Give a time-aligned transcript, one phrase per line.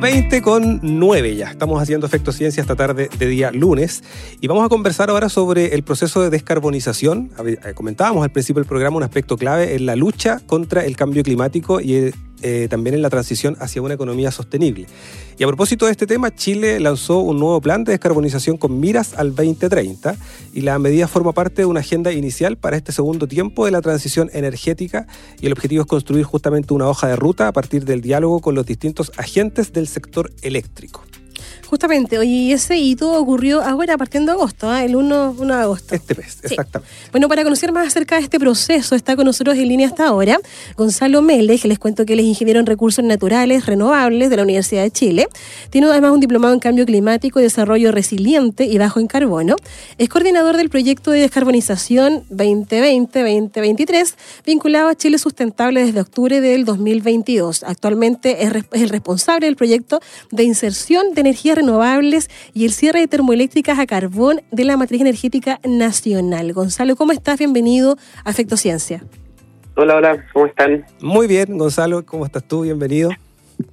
[0.00, 1.50] 20 con 9 ya.
[1.50, 4.02] Estamos haciendo Efecto Ciencia esta tarde de día lunes
[4.40, 7.30] y vamos a conversar ahora sobre el proceso de descarbonización.
[7.44, 11.22] Eh, comentábamos al principio del programa un aspecto clave en la lucha contra el cambio
[11.22, 14.86] climático y eh, también en la transición hacia una economía sostenible.
[15.38, 19.14] Y a propósito de este tema, Chile lanzó un nuevo plan de descarbonización con miras
[19.14, 20.16] al 2030
[20.52, 23.80] y la medida forma parte de una agenda inicial para este segundo tiempo de la
[23.80, 25.06] transición energética
[25.40, 28.54] y el objetivo es construir justamente una hoja de ruta a partir del diálogo con
[28.54, 31.09] los distintos agentes del sector eléctrico.
[31.66, 34.84] Justamente, hoy ese hito ocurrió ahora, partiendo de agosto, ¿eh?
[34.84, 35.94] el 1, de agosto.
[35.94, 36.92] Este mes, exactamente.
[37.12, 40.38] Bueno, para conocer más acerca de este proceso, está con nosotros en línea hasta ahora
[40.76, 44.42] Gonzalo Mélez, que les cuento que él es ingeniero en recursos naturales renovables de la
[44.42, 45.28] Universidad de Chile.
[45.70, 49.56] Tiene además un diplomado en cambio climático y desarrollo resiliente y bajo en carbono.
[49.98, 54.14] Es coordinador del proyecto de descarbonización 2020-2023,
[54.46, 57.62] vinculado a Chile Sustentable desde octubre del 2022.
[57.64, 63.08] Actualmente es, el responsable del proyecto de inserción de energía renovables y el cierre de
[63.08, 66.52] termoeléctricas a carbón de la matriz energética nacional.
[66.52, 67.38] Gonzalo, ¿cómo estás?
[67.38, 69.02] Bienvenido a Afecto Ciencia.
[69.76, 70.84] Hola, hola, ¿cómo están?
[71.00, 72.62] Muy bien, Gonzalo, ¿cómo estás tú?
[72.62, 73.10] Bienvenido.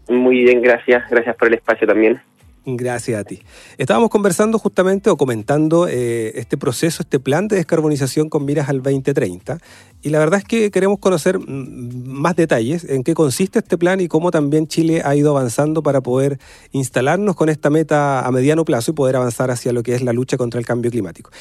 [0.07, 1.03] Muy bien, gracias.
[1.09, 2.21] Gracias por el espacio también.
[2.69, 3.39] Gracias a ti.
[3.77, 8.83] Estábamos conversando justamente o comentando eh, este proceso, este plan de descarbonización con miras al
[8.83, 9.59] 2030.
[10.01, 14.01] Y la verdad es que queremos conocer mm, más detalles en qué consiste este plan
[14.01, 16.39] y cómo también Chile ha ido avanzando para poder
[16.73, 20.11] instalarnos con esta meta a mediano plazo y poder avanzar hacia lo que es la
[20.11, 21.31] lucha contra el cambio climático.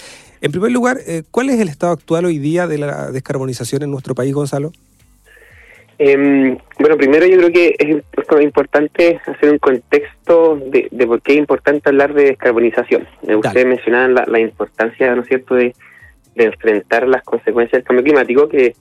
[0.41, 3.91] En primer lugar, eh, ¿cuál es el estado actual hoy día de la descarbonización en
[3.91, 4.71] nuestro país, Gonzalo?
[5.99, 11.39] Eh, bueno, primero yo creo que es importante hacer un contexto de, por qué es
[11.39, 13.07] importante hablar de descarbonización.
[13.23, 15.75] Ustedes mencionaban la, importancia, ¿no es cierto?, de,
[16.35, 18.75] enfrentar las consecuencias del cambio climático que,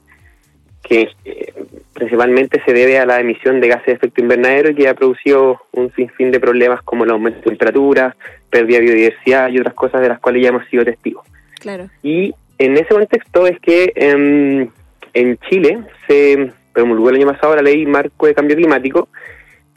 [0.84, 1.54] que eh,
[1.94, 5.62] principalmente se debe a la emisión de gases de efecto invernadero y que ha producido
[5.72, 8.14] un sinfín de problemas como el aumento de temperatura,
[8.50, 11.26] pérdida de biodiversidad y otras cosas de las cuales ya hemos sido testigos.
[11.62, 11.90] Claro.
[12.04, 14.70] Y en ese contexto es que em,
[15.14, 19.08] en Chile se promulgó el año pasado la ley marco de cambio climático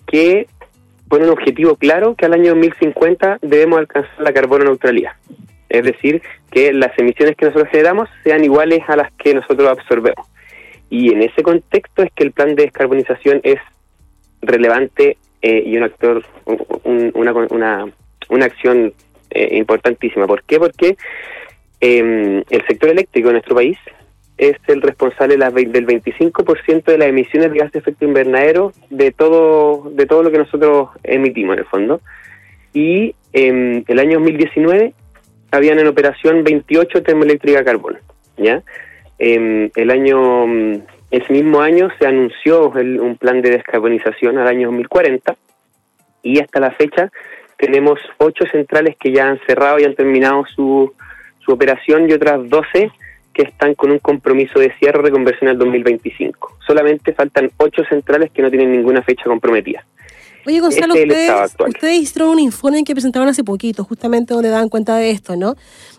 [0.06, 0.46] que
[1.08, 5.12] pone un objetivo claro que al año 2050 debemos alcanzar la carbono neutralidad.
[5.68, 10.26] Es decir, que las emisiones que nosotros generamos sean iguales a las que nosotros absorbemos.
[10.90, 13.60] Y en ese contexto es que el plan de descarbonización es
[14.40, 16.24] relevante eh, y un actor,
[16.84, 17.86] una, una,
[18.30, 18.92] una, acción
[19.30, 20.26] eh, importantísima.
[20.26, 20.58] ¿Por qué?
[20.58, 20.96] Porque
[21.80, 23.78] eh, el sector eléctrico de nuestro país
[24.38, 29.90] es el responsable del 25% de las emisiones de gas de efecto invernadero de todo
[29.90, 32.00] de todo lo que nosotros emitimos en el fondo.
[32.72, 34.94] Y en el año 2019
[35.50, 37.98] habían en operación 28 termoeléctricas a carbón.
[38.36, 38.62] ¿ya?
[39.18, 40.46] el año
[41.10, 45.34] ese mismo año se anunció un plan de descarbonización al año 2040
[46.22, 47.10] y hasta la fecha
[47.56, 50.92] tenemos ocho centrales que ya han cerrado y han terminado su,
[51.40, 52.92] su operación y otras 12
[53.38, 56.56] que están con un compromiso de cierre de conversión al 2025.
[56.66, 59.84] Solamente faltan ocho centrales que no tienen ninguna fecha comprometida.
[60.44, 65.10] Oye, Gonzalo, ustedes, hicieron un informe que presentaron hace poquito, justamente donde dan cuenta de
[65.10, 65.54] esto, ¿no?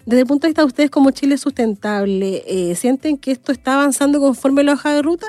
[0.06, 3.76] Desde el punto de vista de ustedes como Chile sustentable, eh, ¿sienten que esto está
[3.76, 5.28] avanzando conforme la hoja de ruta?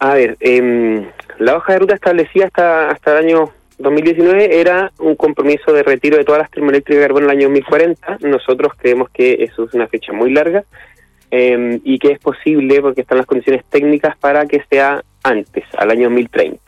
[0.00, 5.16] A ver, eh, la hoja de ruta establecida hasta, hasta el año 2019 era un
[5.16, 8.18] compromiso de retiro de todas las termoeléctricas de carbono en el año 2040.
[8.28, 10.64] Nosotros creemos que eso es una fecha muy larga
[11.30, 15.90] em, y que es posible porque están las condiciones técnicas para que sea antes, al
[15.90, 16.60] año 2030.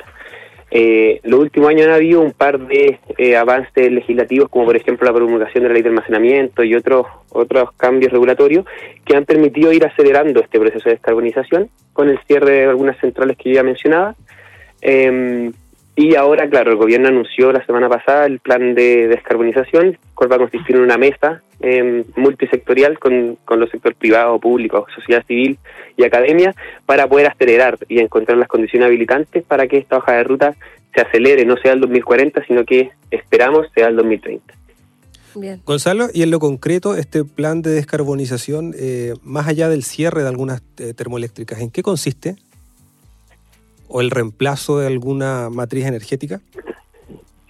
[0.75, 5.07] Eh, los últimos años han habido un par de eh, avances legislativos, como por ejemplo
[5.07, 8.65] la promulgación de la ley de almacenamiento y otros otros cambios regulatorios
[9.05, 13.37] que han permitido ir acelerando este proceso de descarbonización con el cierre de algunas centrales
[13.37, 14.15] que yo ya mencionaba.
[14.81, 15.53] Eh,
[15.95, 20.37] y ahora, claro, el gobierno anunció la semana pasada el plan de descarbonización, cual va
[20.37, 25.59] a consistir en una mesa em, multisectorial con, con los sectores privados, públicos, sociedad civil
[25.99, 26.55] y academia
[26.87, 30.55] para poder acelerar y encontrar las condiciones habilitantes para que esta hoja de ruta
[30.95, 34.55] se acelere, no sea el 2040, sino que esperamos sea el 2030.
[35.35, 35.63] Bien.
[35.65, 40.29] Gonzalo, y en lo concreto, este plan de descarbonización, eh, más allá del cierre de
[40.29, 42.37] algunas eh, termoeléctricas, ¿en qué consiste?
[43.93, 46.41] O el reemplazo de alguna matriz energética?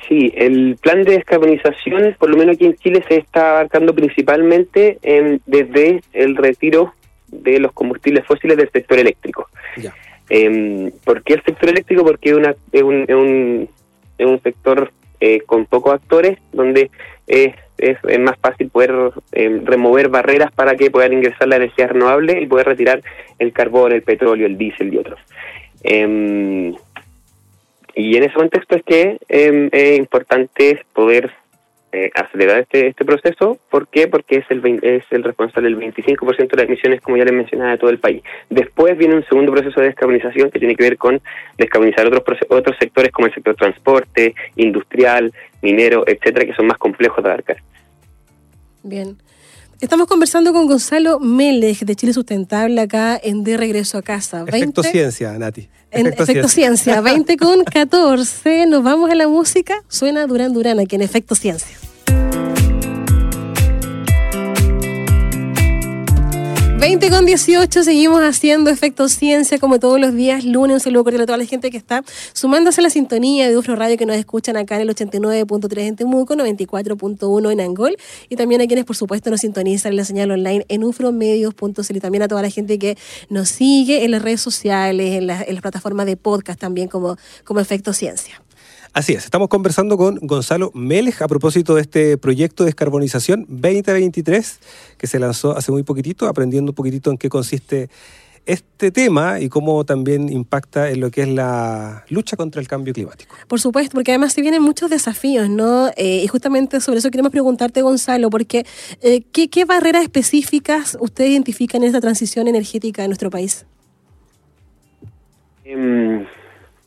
[0.09, 4.99] Sí, el plan de descarbonización, por lo menos aquí en Chile, se está abarcando principalmente
[5.03, 6.93] en, desde el retiro
[7.29, 9.49] de los combustibles fósiles del sector eléctrico.
[9.77, 9.95] Ya.
[10.29, 12.05] Eh, ¿Por qué el sector eléctrico?
[12.05, 13.69] Porque es, una, es, un, es, un,
[14.19, 14.91] es un sector
[15.21, 16.91] eh, con pocos actores donde
[17.29, 18.93] es, es, más fácil poder
[19.33, 23.03] eh, remover barreras para que puedan ingresar la energía renovable y poder retirar
[23.39, 25.21] el carbón, el petróleo, el diésel y otros.
[25.85, 26.75] Eh,
[27.95, 31.31] y en ese contexto es que eh, es importante poder
[31.95, 33.59] eh, acelerar este, este proceso.
[33.71, 34.09] ¿Por qué?
[34.09, 37.73] Porque es el, es el responsable del 25% de las emisiones, como ya les mencionaba,
[37.73, 38.23] de todo el país.
[38.49, 41.21] Después viene un segundo proceso de descarbonización que tiene que ver con
[41.59, 47.23] descarbonizar otros, otros sectores como el sector transporte, industrial, minero, etcétera, que son más complejos
[47.23, 47.59] de abarcar.
[48.83, 49.19] Bien.
[49.83, 54.45] Estamos conversando con Gonzalo Méndez de Chile Sustentable acá en De Regreso a Casa.
[54.47, 55.69] Efecto ciencia, Nati.
[55.91, 58.67] En Efecto, Ciencia, 20 con 14.
[58.67, 59.75] Nos vamos a la música.
[59.89, 61.77] Suena Durán Durán aquí en Efecto Ciencia.
[66.83, 70.75] 20 con 18, seguimos haciendo Efecto Ciencia como todos los días, lunes.
[70.75, 72.03] Un saludo cordial a toda la gente que está
[72.33, 75.95] sumándose a la sintonía de UFRO Radio que nos escuchan acá en el 89.3 en
[75.95, 77.97] Temuco, 94.1 en Angol
[78.29, 82.01] y también a quienes, por supuesto, nos sintonizan en la señal online en ufromedios.cl y
[82.01, 82.99] también a toda la gente que
[83.29, 87.61] nos sigue en las redes sociales, en, la- las plataformas de podcast también como, como
[87.61, 88.43] Efecto Ciencia.
[88.95, 94.61] Así es, estamos conversando con Gonzalo Melej a propósito de este proyecto de descarbonización 2023
[94.99, 97.89] que se lanzó hace muy poquitito, aprendiendo un poquitito en qué consiste
[98.45, 102.93] este tema y cómo también impacta en lo que es la lucha contra el cambio
[102.93, 103.35] climático.
[103.49, 105.89] Por supuesto, porque además se vienen muchos desafíos, ¿no?
[105.97, 108.67] Eh, y justamente sobre eso queremos preguntarte, Gonzalo, porque
[109.01, 113.65] eh, ¿qué, ¿qué barreras específicas ustedes identifican en esta transición energética de nuestro país?
[115.65, 116.27] Em,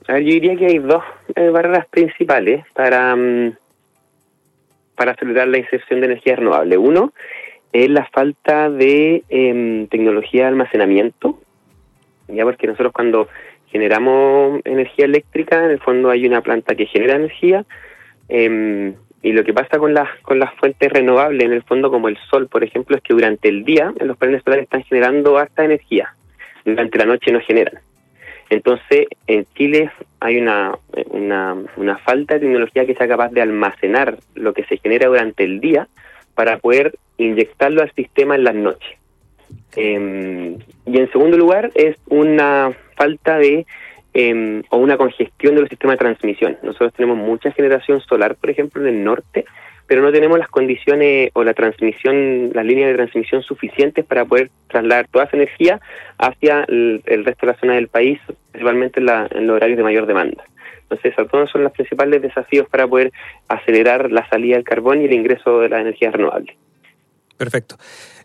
[0.07, 1.03] yo diría que hay dos
[1.35, 3.53] eh, barreras principales para, mm,
[4.95, 5.15] para
[5.45, 6.77] la inserción de energía renovable.
[6.77, 7.13] Uno
[7.73, 11.39] es la falta de em, tecnología de almacenamiento,
[12.27, 13.27] ya porque nosotros cuando
[13.67, 17.65] generamos energía eléctrica, en el fondo hay una planta que genera energía,
[18.29, 22.07] em, y lo que pasa con las con las fuentes renovables, en el fondo como
[22.07, 25.65] el sol, por ejemplo, es que durante el día los paneles solares están generando harta
[25.65, 26.13] energía,
[26.63, 27.81] durante la noche no generan.
[28.49, 30.77] Entonces, en Chile hay una,
[31.09, 35.59] una, falta de tecnología que sea capaz de almacenar lo que se genera durante el
[35.59, 35.87] día
[36.35, 38.97] para poder inyectarlo al sistema en las noches.
[39.75, 43.65] Eh, y en segundo lugar, es una falta de
[44.17, 46.57] eh, o una congestión de los sistemas de transmisión.
[46.63, 49.45] Nosotros tenemos mucha generación solar, por ejemplo, en el norte,
[49.87, 54.49] pero no tenemos las condiciones o la transmisión, las líneas de transmisión suficientes para poder
[54.67, 55.79] trasladar toda esa energía
[56.17, 58.19] hacia el, resto de la zona del país,
[58.51, 60.43] principalmente en, la, en los horarios de mayor demanda.
[60.83, 63.11] Entonces, esos son los principales desafíos para poder
[63.47, 66.55] acelerar la salida del carbón y el ingreso de la energía renovable.
[67.37, 67.77] Perfecto.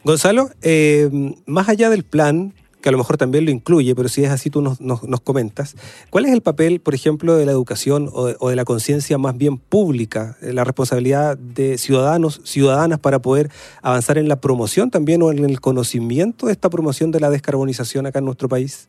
[0.04, 1.08] Gonzalo, eh,
[1.46, 4.50] más allá del plan, que a lo mejor también lo incluye, pero si es así
[4.50, 5.77] tú nos, nos, comentas,
[6.11, 9.59] ¿cuál es el papel, por ejemplo, de la educación o de, la conciencia más bien
[9.59, 13.49] pública, eh, la responsabilidad de ciudadanos, ciudadanas para poder
[13.82, 18.06] avanzar en la promoción también o en el conocimiento de esta promoción de la descarbonización
[18.06, 18.88] acá en nuestro país?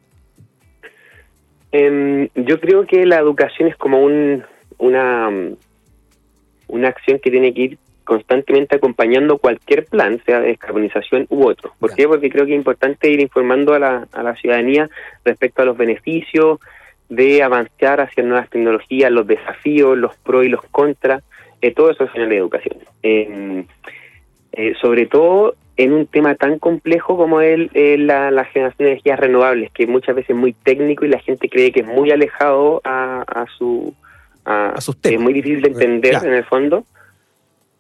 [1.71, 4.43] Eh, yo creo que la educación es como un,
[4.77, 5.29] una,
[6.67, 11.73] una acción que tiene que ir constantemente acompañando cualquier plan, sea de descarbonización u otro.
[11.79, 12.07] ¿Por qué?
[12.07, 14.89] Porque creo que es importante ir informando a la, a la ciudadanía
[15.23, 16.59] respecto a los beneficios
[17.09, 21.23] de avanzar hacia nuevas tecnologías, los desafíos, los pros y los contras,
[21.61, 22.77] eh, todo eso es en la educación.
[23.03, 23.65] Eh,
[24.53, 28.91] eh, sobre todo en un tema tan complejo como el, eh, la, la, generación de
[28.91, 32.11] energías renovables, que muchas veces es muy técnico y la gente cree que es muy
[32.11, 33.93] alejado a, a su...
[34.43, 35.19] A, a sus temas.
[35.19, 36.83] Es muy difícil de entender en el fondo.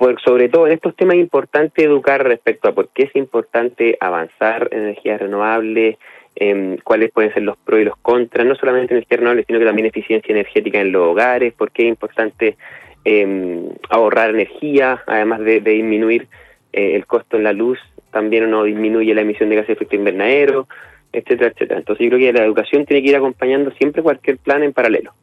[0.01, 3.99] Pues sobre todo en estos temas es importante educar respecto a por qué es importante
[3.99, 5.99] avanzar en energías renovables,
[6.35, 9.65] eh, cuáles pueden ser los pros y los contras, no solamente energías renovables, sino que
[9.65, 12.57] también eficiencia energética en los hogares, por qué es importante
[13.05, 16.27] eh, ahorrar energía, además de, disminuir
[16.73, 17.77] eh, el costo en la luz,
[18.09, 20.67] también no disminuye la emisión de gases de efecto invernadero,
[21.13, 21.77] etcétera, etcétera.
[21.79, 25.13] Entonces yo creo que la educación tiene que ir acompañando siempre cualquier plan en paralelo.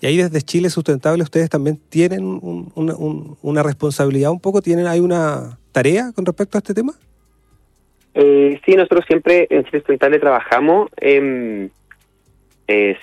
[0.00, 4.62] Y ahí desde Chile Sustentable ustedes también tienen un, una, un, una, responsabilidad un poco,
[4.62, 6.94] tienen hay una tarea con respecto a este tema.
[8.14, 11.70] Eh, sí, nosotros siempre en Chile Sustentable trabajamos en,
[12.66, 12.96] es,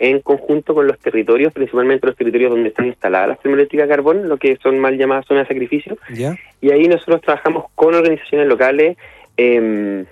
[0.00, 4.28] en conjunto con los territorios, principalmente los territorios donde están instaladas las termoeléctricas de carbón,
[4.28, 5.98] lo que son mal llamadas zonas de sacrificio.
[6.60, 8.96] Y ahí nosotros trabajamos con organizaciones locales
[9.36, 10.04] eh,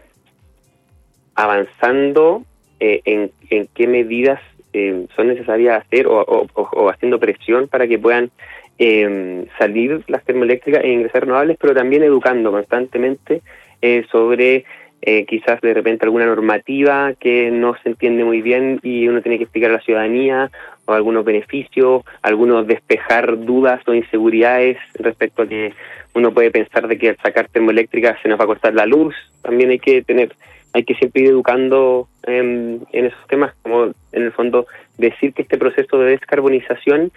[1.34, 2.44] avanzando
[2.80, 4.40] eh, en, en, qué medidas
[4.72, 6.46] eh, son necesarias hacer o,
[6.90, 8.30] haciendo presión para que puedan
[8.78, 13.42] eh, salir las termoeléctricas e ingresar renovables, pero también educando constantemente
[13.82, 14.64] eh, sobre
[15.00, 19.38] eh, quizás de repente alguna normativa que no se entiende muy bien y uno tiene
[19.38, 20.50] que explicar a la ciudadanía
[20.86, 25.72] o algunos beneficios, algunos despejar dudas o inseguridades respecto a que
[26.14, 29.14] uno puede pensar de que al sacar termoeléctricas se nos va a cortar la luz,
[29.42, 30.34] también hay que tener,
[30.72, 35.42] hay que siempre ir educando en, en esos temas, como en el fondo decir que
[35.42, 37.10] este proceso de descarbonización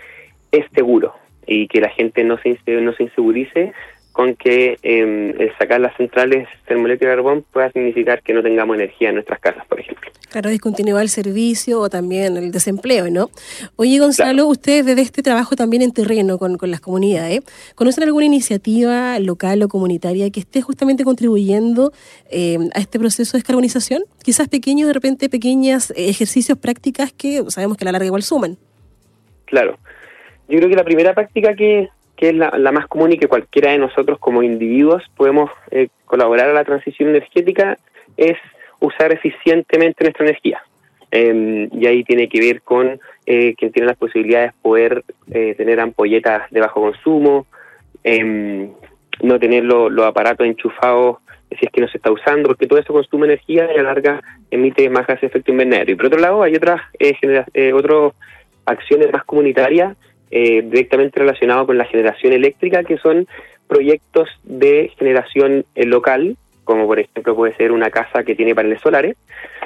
[0.52, 1.16] es seguro
[1.46, 3.74] y que la gente no se, no se insegurice
[4.12, 8.76] con que eh, el sacar las centrales termoeléctricas de carbón pueda significar que no tengamos
[8.76, 10.10] energía en nuestras casas, por ejemplo.
[10.30, 13.30] Claro, discontinuar el servicio o también el desempleo, ¿no?
[13.76, 17.42] Oye, Gonzalo, ustedes desde este trabajo también en terreno con, con las comunidades,
[17.76, 21.92] ¿conocen alguna iniciativa local o comunitaria que esté justamente contribuyendo
[22.30, 24.04] eh, a este proceso de descarbonización?
[24.24, 28.58] Quizás pequeños, de repente, pequeños ejercicios, prácticas que sabemos que a la larga igual suman.
[29.46, 29.78] Claro.
[30.48, 31.90] Yo creo que la primera práctica que,
[32.22, 36.50] que es la, más común y que cualquiera de nosotros como individuos podemos eh, colaborar
[36.50, 37.80] a la transición energética
[38.16, 38.38] es
[38.80, 40.62] usar eficientemente nuestra energía.
[41.10, 45.56] Eh, y ahí tiene que ver con eh, quien tiene las posibilidades de poder eh,
[45.56, 47.48] tener ampolletas de bajo consumo,
[49.24, 51.18] no tener los lo aparatos enchufados
[51.50, 54.22] si es que no se está usando, porque todo eso consume energía y a larga
[54.52, 55.92] emite más gases de efecto invernadero.
[55.92, 56.82] Y por otro lado, hay otras
[57.74, 58.14] otras
[58.66, 59.98] acciones más comunitarias
[60.32, 63.28] eh, directamente relacionado con la generación eléctrica, que son
[63.68, 68.82] proyectos de generación eh, local, como por ejemplo puede ser una casa que tiene paneles
[68.82, 69.18] solares,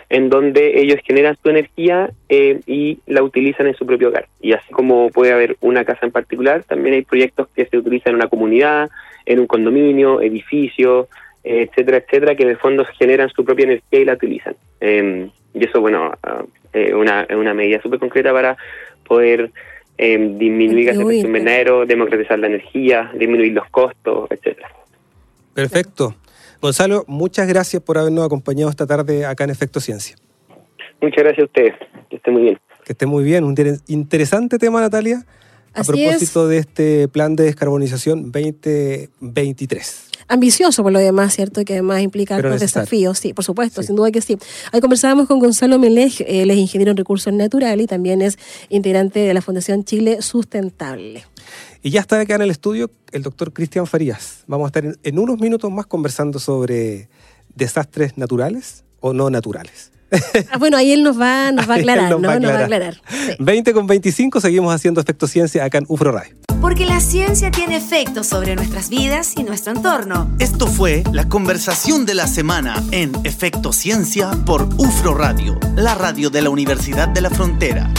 [0.10, 4.27] en donde ellos generan su energía eh, y la utilizan en su propio hogar.
[4.41, 8.12] Y así como puede haber una casa en particular, también hay proyectos que se utilizan
[8.12, 8.89] en una comunidad,
[9.25, 11.07] en un condominio, edificio,
[11.43, 14.55] eh, etcétera, etcétera, que en el fondo generan su propia energía y la utilizan.
[14.81, 16.12] Eh, y eso, bueno,
[16.74, 18.57] es uh, una, una medida súper concreta para
[19.07, 19.51] poder
[19.98, 24.70] eh, disminuir gases de invernadero, democratizar la energía, disminuir los costos, etcétera.
[25.54, 26.16] Perfecto.
[26.62, 30.16] Gonzalo, muchas gracias por habernos acompañado esta tarde acá en Efecto Ciencia.
[31.02, 31.74] Muchas gracias a ustedes.
[32.10, 32.60] Que esté muy bien.
[32.84, 33.44] Que esté muy bien.
[33.44, 33.56] Un
[33.88, 35.24] interesante tema, Natalia,
[35.74, 36.50] a Así propósito es.
[36.50, 41.63] de este plan de descarbonización 2023 ambicioso por lo demás, ¿cierto?
[41.65, 42.84] Que además implica Pero altos necesario.
[42.86, 43.88] desafíos, sí, por supuesto, Sí.
[43.88, 44.38] sin duda que sí.
[44.72, 48.38] Ahí conversábamos con Gonzalo Melej, él es ingeniero en recursos naturales y también es
[48.70, 51.24] integrante de la Fundación Chile Sustentable.
[51.84, 54.44] Y ya está acá en el estudio el doctor Cristian Farías.
[54.48, 57.08] Vamos a estar en, en unos minutos más conversando sobre
[57.53, 59.91] desastres naturales o no naturales.
[60.51, 62.27] Ah, bueno, ahí él nos va, nos va a aclarar, nos ¿no?
[62.29, 63.00] va a Nos va a aclarar.
[63.00, 63.27] aclarar.
[63.38, 63.44] Sí.
[63.44, 66.36] 20 con 25 seguimos haciendo Efecto Ciencia acá en UFRO Radio.
[66.65, 70.31] Porque la ciencia tiene efectos sobre nuestras vidas y nuestro entorno.
[70.39, 76.31] Esto fue la conversación de la semana en Efecto Ciencia por UFRO Radio, la radio
[76.31, 77.93] de la Universidad de la Frontera.